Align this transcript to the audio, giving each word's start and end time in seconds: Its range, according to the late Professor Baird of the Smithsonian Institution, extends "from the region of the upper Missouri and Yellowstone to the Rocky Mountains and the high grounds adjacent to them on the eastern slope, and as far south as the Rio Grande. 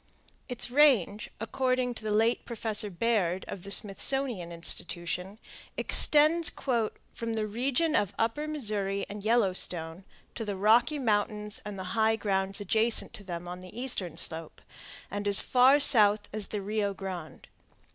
Its 0.49 0.71
range, 0.71 1.29
according 1.39 1.93
to 1.93 2.03
the 2.03 2.09
late 2.11 2.43
Professor 2.43 2.89
Baird 2.89 3.45
of 3.47 3.61
the 3.61 3.69
Smithsonian 3.69 4.51
Institution, 4.51 5.37
extends 5.77 6.49
"from 7.13 7.33
the 7.35 7.45
region 7.45 7.95
of 7.95 8.07
the 8.09 8.15
upper 8.23 8.47
Missouri 8.47 9.05
and 9.07 9.23
Yellowstone 9.23 10.03
to 10.33 10.43
the 10.43 10.55
Rocky 10.55 10.97
Mountains 10.97 11.61
and 11.63 11.77
the 11.77 11.83
high 11.93 12.15
grounds 12.15 12.59
adjacent 12.59 13.13
to 13.13 13.23
them 13.23 13.47
on 13.47 13.59
the 13.59 13.79
eastern 13.79 14.17
slope, 14.17 14.59
and 15.11 15.27
as 15.27 15.39
far 15.39 15.79
south 15.79 16.27
as 16.33 16.47
the 16.47 16.63
Rio 16.63 16.95
Grande. 16.95 17.47